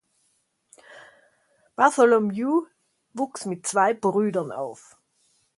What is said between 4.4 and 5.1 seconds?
auf.